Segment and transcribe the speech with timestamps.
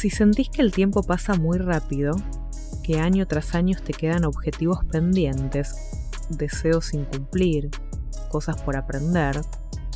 [0.00, 2.16] Si sentís que el tiempo pasa muy rápido,
[2.82, 5.74] que año tras año te quedan objetivos pendientes,
[6.30, 7.68] deseos sin cumplir,
[8.30, 9.42] cosas por aprender,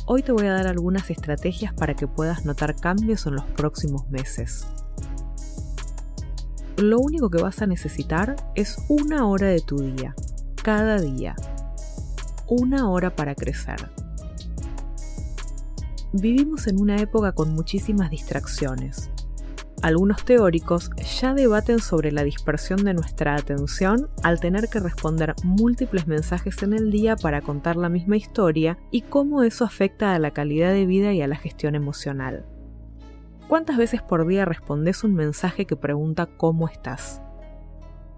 [0.05, 4.07] hoy te voy a dar algunas estrategias para que puedas notar cambios en los próximos
[4.11, 4.67] meses.
[6.77, 10.13] Lo único que vas a necesitar es una hora de tu día,
[10.63, 11.35] cada día.
[12.47, 13.89] Una hora para crecer.
[16.13, 19.09] Vivimos en una época con muchísimas distracciones.
[19.81, 20.89] Algunos teóricos
[21.21, 26.73] ya debaten sobre la dispersión de nuestra atención al tener que responder múltiples mensajes en
[26.73, 30.85] el día para contar la misma historia y cómo eso afecta a la calidad de
[30.85, 32.45] vida y a la gestión emocional.
[33.47, 37.21] ¿Cuántas veces por día respondes un mensaje que pregunta cómo estás?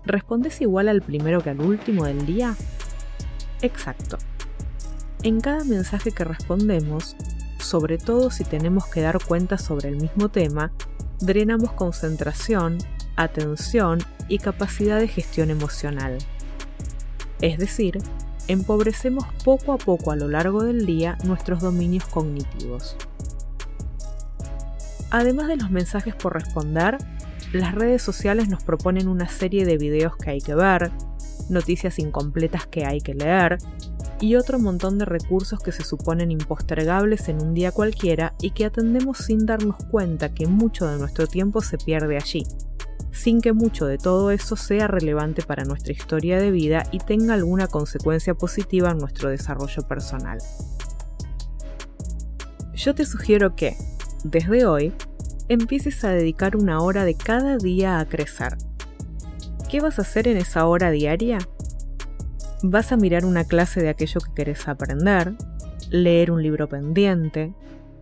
[0.05, 2.55] ¿Respondes igual al primero que al último del día?
[3.61, 4.17] Exacto.
[5.23, 7.17] En cada mensaje que respondemos,
[7.59, 10.71] sobre todo si tenemos que dar cuenta sobre el mismo tema,
[11.19, 12.77] drenamos concentración,
[13.15, 16.17] atención y capacidad de gestión emocional.
[17.41, 17.99] Es decir,
[18.47, 22.95] empobrecemos poco a poco a lo largo del día nuestros dominios cognitivos.
[25.09, 26.97] Además de los mensajes por responder,
[27.53, 30.91] las redes sociales nos proponen una serie de videos que hay que ver,
[31.49, 33.57] noticias incompletas que hay que leer,
[34.19, 38.65] y otro montón de recursos que se suponen impostergables en un día cualquiera y que
[38.65, 42.43] atendemos sin darnos cuenta que mucho de nuestro tiempo se pierde allí,
[43.11, 47.35] sin que mucho de todo eso sea relevante para nuestra historia de vida y tenga
[47.35, 50.39] alguna consecuencia positiva en nuestro desarrollo personal.
[52.73, 53.75] Yo te sugiero que,
[54.23, 54.93] desde hoy,
[55.47, 58.57] empieces a dedicar una hora de cada día a crecer.
[59.69, 61.39] ¿Qué vas a hacer en esa hora diaria?
[62.63, 65.33] Vas a mirar una clase de aquello que querés aprender,
[65.89, 67.53] leer un libro pendiente,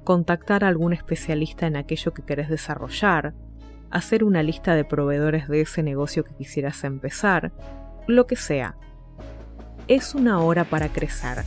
[0.04, 3.34] contactar a algún especialista en aquello que querés desarrollar,
[3.92, 7.52] hacer una lista de proveedores de ese negocio que quisieras empezar,
[8.08, 8.76] lo que sea.
[9.88, 11.44] Es una hora para crecer.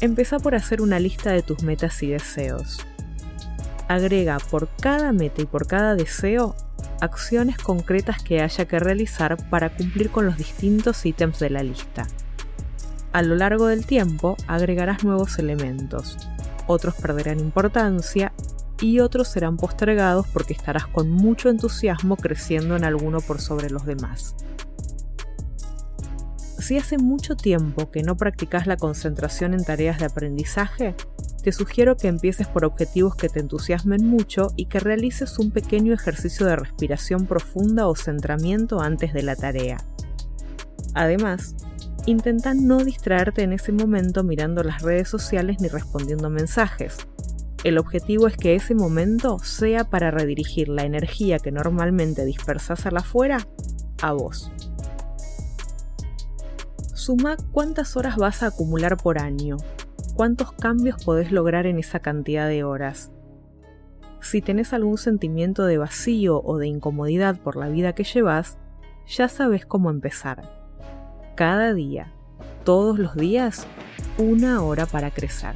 [0.00, 2.84] Empieza por hacer una lista de tus metas y deseos.
[3.88, 6.54] Agrega por cada meta y por cada deseo
[7.00, 12.06] acciones concretas que haya que realizar para cumplir con los distintos ítems de la lista.
[13.12, 16.16] A lo largo del tiempo agregarás nuevos elementos,
[16.66, 18.32] otros perderán importancia
[18.80, 23.86] y otros serán postergados porque estarás con mucho entusiasmo creciendo en alguno por sobre los
[23.86, 24.34] demás.
[26.58, 30.94] Si hace mucho tiempo que no practicas la concentración en tareas de aprendizaje,
[31.46, 35.94] te sugiero que empieces por objetivos que te entusiasmen mucho y que realices un pequeño
[35.94, 39.76] ejercicio de respiración profunda o centramiento antes de la tarea.
[40.94, 41.54] Además,
[42.04, 46.96] intenta no distraerte en ese momento mirando las redes sociales ni respondiendo mensajes.
[47.62, 52.90] El objetivo es que ese momento sea para redirigir la energía que normalmente dispersas a
[52.90, 53.46] la afuera
[54.02, 54.50] a vos.
[56.92, 59.58] Suma cuántas horas vas a acumular por año
[60.16, 63.12] cuántos cambios podés lograr en esa cantidad de horas.
[64.20, 68.58] Si tenés algún sentimiento de vacío o de incomodidad por la vida que llevas,
[69.06, 70.50] ya sabes cómo empezar.
[71.36, 72.12] Cada día,
[72.64, 73.66] todos los días,
[74.16, 75.54] una hora para crecer.